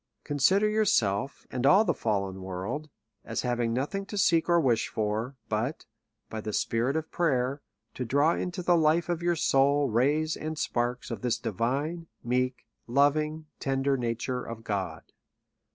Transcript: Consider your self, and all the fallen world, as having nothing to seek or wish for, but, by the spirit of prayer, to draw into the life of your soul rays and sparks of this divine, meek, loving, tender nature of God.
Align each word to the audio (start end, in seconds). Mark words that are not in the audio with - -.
Consider 0.23 0.67
your 0.67 0.83
self, 0.83 1.45
and 1.51 1.63
all 1.63 1.85
the 1.85 1.93
fallen 1.93 2.41
world, 2.41 2.89
as 3.23 3.43
having 3.43 3.71
nothing 3.71 4.03
to 4.07 4.17
seek 4.17 4.49
or 4.49 4.59
wish 4.59 4.87
for, 4.87 5.35
but, 5.47 5.85
by 6.27 6.41
the 6.41 6.53
spirit 6.53 6.95
of 6.95 7.11
prayer, 7.11 7.61
to 7.93 8.03
draw 8.03 8.33
into 8.33 8.63
the 8.63 8.75
life 8.75 9.09
of 9.09 9.21
your 9.21 9.35
soul 9.35 9.89
rays 9.91 10.35
and 10.35 10.57
sparks 10.57 11.11
of 11.11 11.21
this 11.21 11.37
divine, 11.37 12.07
meek, 12.23 12.65
loving, 12.87 13.45
tender 13.59 13.95
nature 13.95 14.43
of 14.43 14.63
God. 14.63 15.03